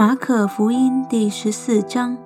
[0.00, 2.16] 马可福音第十四章。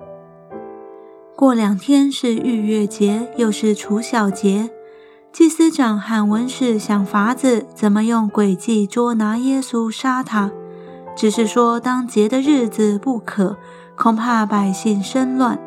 [1.35, 4.69] 过两天是逾越节，又是除小节。
[5.33, 10.49] 祭司长和文士想法子，怎么用诡计捉拿耶稣，杀他。
[11.17, 13.57] 只是说当节的日子不可，
[13.97, 15.59] 恐怕百姓生乱。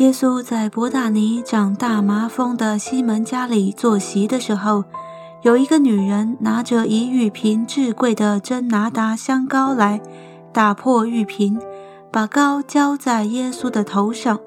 [0.00, 4.84] 耶稣在伯大尼长大麻风的西门家里坐席的时候，
[5.40, 10.02] 有一个女人拿着一玉瓶至贵的真拿达香膏来。
[10.54, 11.58] 打破玉瓶，
[12.12, 14.38] 把膏浇在耶稣的头上。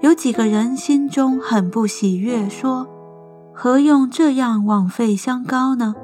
[0.00, 2.88] 有几个人心中很不喜悦，说
[3.54, 5.94] ：“何用这样枉费香膏呢？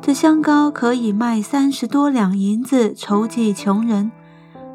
[0.00, 4.12] 这香膏可以卖三十多两银子筹济穷人。”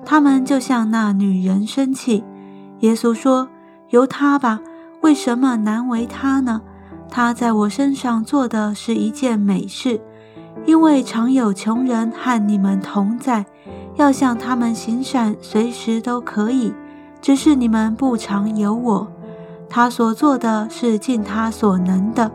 [0.05, 2.25] 他们就向那女人生气。
[2.81, 3.47] 耶稣说
[3.91, 4.59] ：“由他吧，
[4.99, 6.61] 为什么难为他呢？
[7.09, 10.01] 他在我身上做的是一件美事，
[10.65, 13.45] 因为常有穷人和你们同在。”
[13.99, 16.73] 要向他们行善，随时都可以，
[17.21, 19.05] 只是你们不常有我。
[19.67, 22.31] 他所做的是尽他所能的，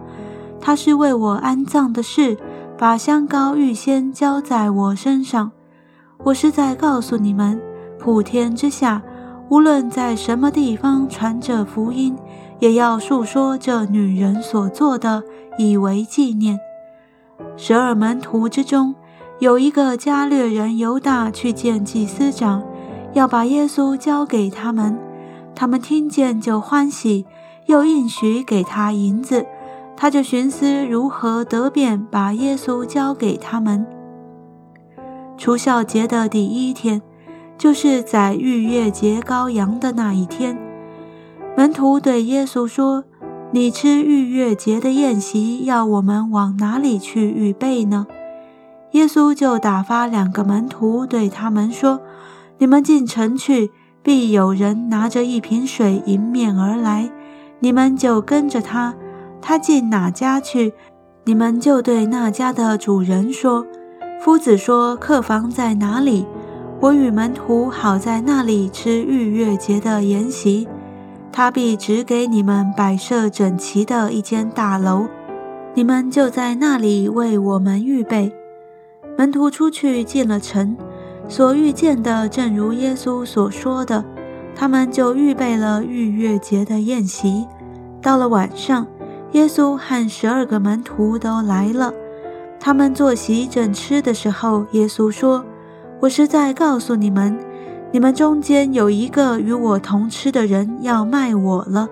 [0.60, 2.36] 他是为我安葬的事，
[2.76, 5.52] 把香膏预先浇在我身上。
[6.24, 7.58] 我是在告诉你们，
[7.98, 9.02] 普天之下，
[9.48, 12.14] 无论在什么地方传着福音，
[12.58, 15.22] 也要述说这女人所做的，
[15.56, 16.60] 以为纪念。
[17.56, 18.94] 十二门徒之中。
[19.40, 22.62] 有一个加略人犹大去见祭司长，
[23.12, 24.96] 要把耶稣交给他们。
[25.54, 27.26] 他们听见就欢喜，
[27.66, 29.44] 又应许给他银子。
[29.96, 33.86] 他就寻思如何得便把耶稣交给他们。
[35.36, 37.02] 除孝节的第一天，
[37.56, 40.58] 就是在逾越节羔羊的那一天。
[41.56, 43.04] 门徒对耶稣说
[43.52, 48.06] ：“你吃逾越节的宴席，要我们往哪里去预备呢？”
[48.94, 52.00] 耶稣就打发两个门徒，对他们说
[52.58, 53.72] ：“你们进城去，
[54.04, 57.10] 必有人拿着一瓶水迎面而来，
[57.58, 58.94] 你们就跟着他。
[59.42, 60.74] 他进哪家去，
[61.24, 63.66] 你们就对那家的主人说
[64.22, 66.24] ：‘夫子说客房在哪里？
[66.78, 70.68] 我与门徒好在那里吃逾越节的筵席。
[71.32, 75.08] 他必指给你们摆设整齐的一间大楼，
[75.74, 78.32] 你们就在那里为我们预备。’”
[79.16, 80.76] 门徒出去进了城，
[81.28, 84.04] 所遇见的正如耶稣所说的，
[84.54, 87.46] 他们就预备了逾越节的宴席。
[88.02, 88.86] 到了晚上，
[89.32, 91.92] 耶稣和十二个门徒都来了。
[92.58, 95.44] 他们坐席正吃的时候，耶稣说
[96.00, 97.38] ：“我是在告诉你们，
[97.92, 101.88] 你们中间有一个与我同吃的人要卖我了。”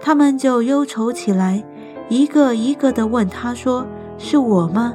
[0.00, 1.62] 他们就忧愁起来，
[2.08, 3.86] 一个一个地问他说
[4.18, 4.92] ：“是我吗？”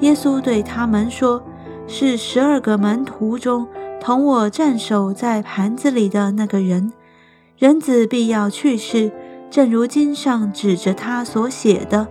[0.00, 1.42] 耶稣对他们说
[1.88, 3.66] ：“是十二个门徒中
[4.00, 6.92] 同我站守在盘子里的那个人。
[7.56, 9.10] 人子必要去世，
[9.50, 12.06] 正如经上指着他所写的。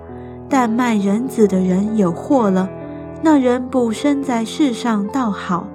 [0.50, 2.70] 但卖人子的人有祸了。
[3.22, 5.68] 那人不生在世上倒好。”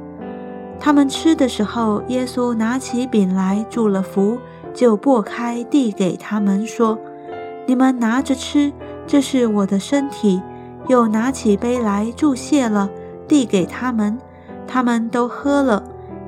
[0.81, 4.39] 他们吃的时候，耶稣拿起饼来，祝了福，
[4.73, 6.99] 就擘开，递给他们说
[7.67, 8.73] ：“你们拿着吃，
[9.07, 10.41] 这是我的身体。”
[10.89, 12.91] 又拿起杯来注谢了，
[13.29, 14.19] 递给他们，
[14.67, 15.85] 他们都喝了。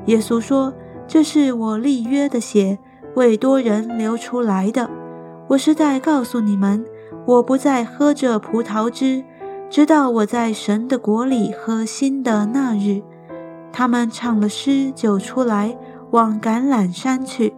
[0.06, 0.72] 耶稣说
[1.08, 2.78] ：“这是我立约的血，
[3.14, 4.88] 为多人流出来的。
[5.48, 6.84] 我是在告诉你们，
[7.26, 9.24] 我不再喝这葡萄汁，
[9.68, 13.02] 直到我在神的国里喝新的那日。”
[13.72, 15.76] 他们唱了诗，就出来
[16.10, 17.54] 往橄榄山去。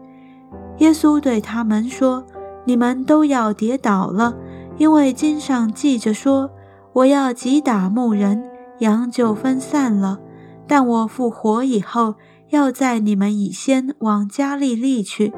[0.79, 2.25] 耶稣对他们说
[2.65, 4.35] ：“你们都要跌倒了，
[4.77, 6.51] 因为经上记着说。”
[6.95, 8.43] 我要击打牧人，
[8.79, 10.21] 羊就分散了。
[10.67, 12.15] 但我复活以后，
[12.51, 15.33] 要在你们以先往加利利去。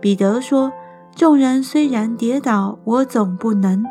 [0.00, 0.70] 彼得说
[1.16, 3.84] ：“众人虽然跌倒，我总不能。”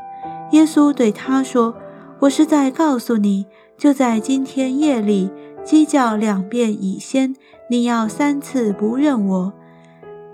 [0.54, 1.76] 耶稣对他说
[2.22, 5.32] ：“我是在告诉你，就在今天夜里，
[5.64, 7.36] 鸡叫两遍以先，
[7.70, 9.54] 你要三次不认我。”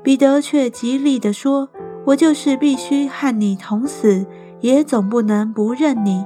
[0.04, 1.70] 彼得却极力地说
[2.08, 4.26] ：“我就是必须和你同死，
[4.60, 6.26] 也总不能不认你。”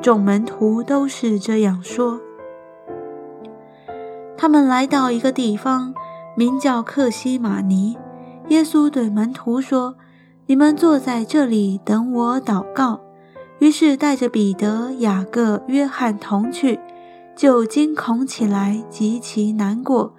[0.00, 2.20] 众门徒都是这样说。
[4.36, 5.94] 他们来到一个地方，
[6.36, 7.96] 名叫克西马尼。
[8.48, 9.96] 耶稣对门徒说
[10.46, 13.00] ：“你们坐在这里等我祷告。”
[13.58, 16.78] 于是带着彼得、雅各、约翰同去，
[17.34, 20.14] 就惊恐起来，极其难过，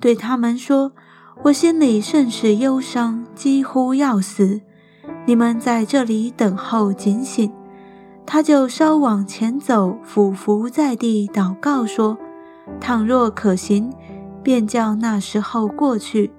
[0.00, 0.92] 对他们说
[1.44, 4.60] ：“我心里甚是忧伤，几乎要死。
[5.24, 7.50] 你们在这里等候警醒。”
[8.32, 12.16] 他就稍往前走，俯伏在地祷告说
[12.80, 13.92] ：“倘若可行，
[14.40, 16.30] 便叫那时候过去。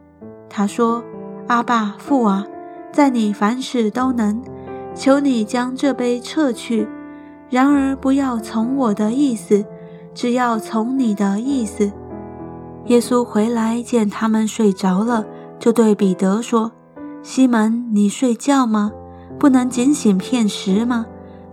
[0.50, 1.04] 他说
[1.50, 2.48] ：“阿爸父啊，
[2.94, 4.42] 在你凡事都能，
[4.96, 6.88] 求你将这杯撤去。
[7.50, 9.66] 然而不要从我的意思，
[10.14, 11.92] 只要从你的意思。”
[12.88, 15.26] 耶稣回来见他们睡着了，
[15.60, 16.72] 就对彼得说
[17.22, 18.94] ：“西门，你睡觉吗？
[19.38, 21.06] 不能警醒片时吗？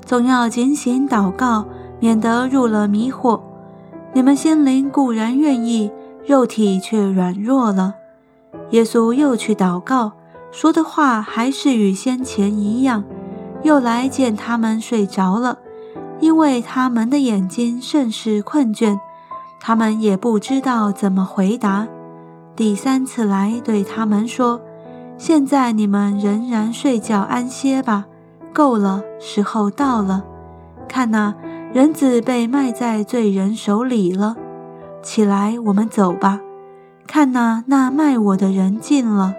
[0.08, 1.66] 总要警醒祷告，
[2.00, 3.38] 免得入了迷惑。
[4.14, 5.90] 你们心灵固然愿意，
[6.26, 7.94] 肉体却软弱了。”
[8.72, 10.12] 耶稣又去祷告，
[10.50, 13.04] 说的话还是与先前一样，
[13.62, 15.58] 又来见他们睡着了，
[16.20, 18.98] 因为他们的眼睛甚是困倦。
[19.60, 21.86] 他们也不知道怎么回答。
[22.56, 24.58] 第三次来对他们说
[25.18, 28.06] ：“现在你们仍然睡觉安歇吧，
[28.52, 30.24] 够了，时候到了。
[30.88, 31.34] 看呐，
[31.72, 34.36] 人子被卖在罪人手里了。
[35.02, 36.40] 起来，我们走吧。
[37.06, 39.34] 看呐，那卖我的人进了。”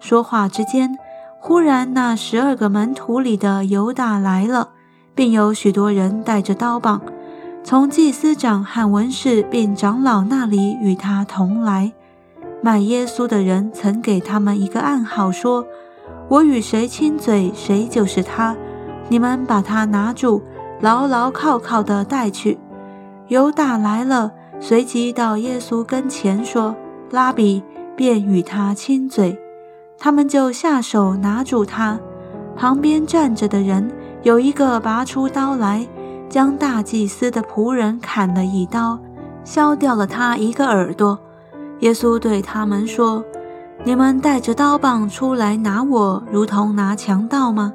[0.00, 0.96] 说话之间，
[1.40, 4.70] 忽然那十二个门徒里的犹大来了，
[5.14, 7.00] 并有许多人带着刀棒。
[7.62, 11.92] 从祭司长和文士并长老那里与他同来，
[12.62, 15.66] 卖耶稣的人曾给他们一个暗号，说
[16.28, 18.56] ：“我与谁亲嘴，谁就是他。
[19.08, 20.42] 你们把他拿住，
[20.80, 22.58] 牢牢靠靠地带去。”
[23.28, 26.74] 犹大来了，随即到耶稣跟前说
[27.10, 27.62] ：“拉比！”
[27.96, 29.38] 便与他亲嘴。
[29.98, 31.98] 他们就下手拿住他。
[32.56, 33.90] 旁边站着的人
[34.22, 35.86] 有一个拔出刀来。
[36.26, 38.98] 将大祭司的仆人砍了一刀，
[39.44, 41.16] 削掉了他一个耳朵。
[41.78, 43.22] 耶稣对他们说
[43.84, 47.72] ：“你们带着刀棒出来拿我，如同拿强盗吗？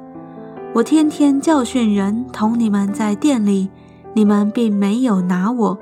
[0.74, 3.70] 我天天教训人，同你们在店里，
[4.12, 5.78] 你们并没有拿我。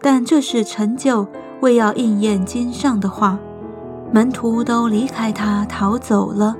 [0.00, 1.26] 但这是成就，
[1.60, 3.38] 为要应验经上的话。
[4.12, 6.56] 门徒都离开他逃走了。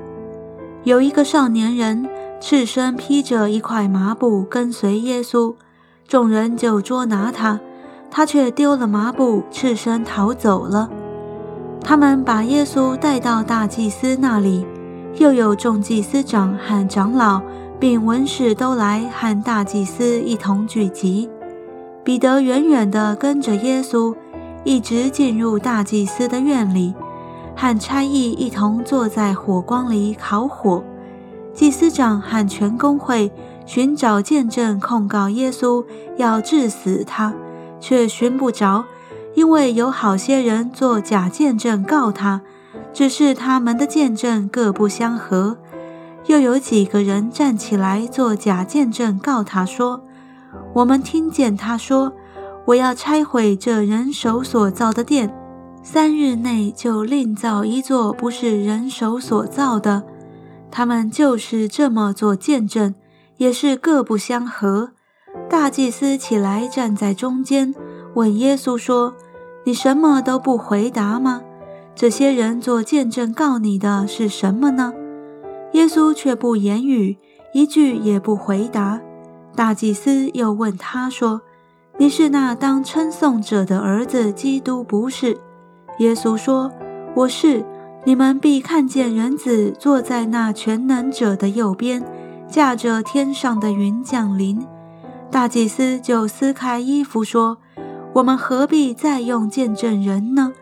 [0.83, 5.55] 有一个少年人。”赤身披着一块麻布跟随耶稣，
[6.05, 7.59] 众人就捉拿他，
[8.11, 10.89] 他却丢了麻布，赤身逃走了。
[11.87, 14.65] 他们把耶稣带到大祭司那里，
[15.19, 17.39] 又有众祭司长和长老，
[17.79, 21.29] 并文士都来和大祭司一同聚集。
[22.03, 24.15] 彼得远远地跟着耶稣，
[24.63, 26.95] 一直进入大祭司的院里，
[27.55, 30.83] 和差役一同坐在火光里烤火。
[31.53, 33.31] 祭司长和全公会
[33.67, 35.85] 寻找见证控告耶稣，
[36.17, 37.31] 要治死他，
[37.79, 38.83] 却寻不着，
[39.35, 42.41] 因为有好些人做假见证告他，
[42.91, 45.57] 只是他们的见证各不相合。
[46.27, 50.01] 又有几个人站起来做假见证告他说
[50.73, 52.11] ：“我们听见他说，
[52.65, 55.31] 我要拆毁这人手所造的殿，
[55.83, 60.03] 三日内就另造一座不是人手所造的。”
[60.71, 62.95] 他们就是这么做见证，
[63.37, 64.91] 也是各不相合。
[65.49, 67.73] 大祭司起来站在中间，
[68.15, 69.13] 问耶稣说
[69.65, 71.41] ：“你什么都不回答吗？
[71.93, 74.93] 这些人做见证告你的是什么呢？”
[75.73, 77.17] 耶稣却不言语，
[77.53, 79.01] 一句也不回答。
[79.53, 81.41] 大祭司又问他说
[81.99, 85.37] ：“你是那当称颂者的儿子基督不是？”
[85.99, 86.71] 耶稣说
[87.13, 87.65] ：“我是。”
[88.07, 92.03] 你们必看见人子坐在那全能者的右边，
[92.47, 94.63] 驾着天上的云降临。
[95.31, 97.57] 大祭司就撕开衣服说
[98.15, 100.53] ：“我们何必再用见证人呢？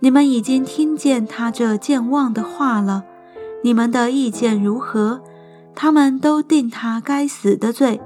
[0.00, 3.04] 你们已经听见他这健忘的话了。
[3.64, 5.22] 你们的意见如何？”
[5.74, 8.00] 他们都定他该死的罪。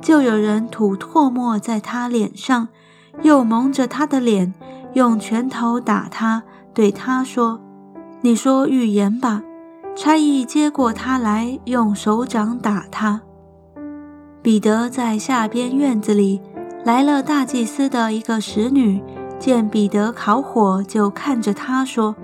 [0.00, 2.68] 就有人吐唾沫在他脸上，
[3.22, 4.52] 又蒙着他的脸，
[4.94, 6.42] 用拳头打他，
[6.74, 7.60] 对他说。
[8.22, 9.42] 你说预言吧。
[9.94, 13.20] 差役接过他来，用手掌打他。
[14.42, 16.40] 彼得在下边院子里
[16.82, 19.02] 来了，大祭司的一个使女
[19.38, 22.16] 见彼得烤火，就看着他说：“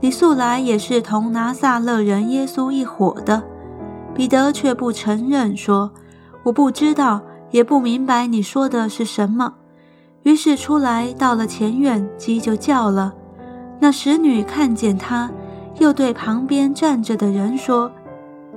[0.00, 3.42] 你素来也是同拿撒勒人耶稣一伙的。”
[4.14, 5.90] 彼得却不承认，说
[6.44, 9.54] ：“我不知道，也不明白你说的是什么。”
[10.24, 13.12] 于是出来到了前院，鸡就叫了。
[13.78, 15.30] 那使女看见他，
[15.78, 17.92] 又对旁边站着的人说：“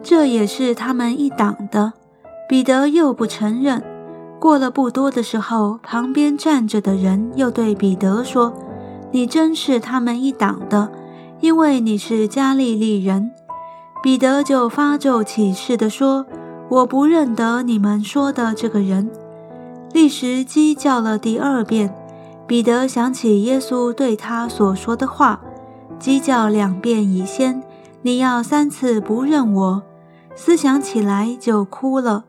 [0.01, 1.93] 这也是他们一党的。”
[2.47, 3.81] 彼得又不承认。
[4.43, 8.53] 过了不多的时候，旁边站着的人又对彼得说
[9.13, 10.91] ：“你真是他们一党的，
[11.39, 13.31] 因为你是加利利人。”
[14.03, 16.25] 彼得就发咒起誓地说
[16.67, 19.09] ：“我不认得你们说的这个人。”
[19.93, 21.95] 立时鸡叫了第二遍。
[22.45, 25.39] 彼得想起耶稣对他所说的话
[25.97, 27.63] ：“鸡叫两遍以先，
[28.01, 29.83] 你要三次不认我。”
[30.35, 32.25] 思想起来就哭了。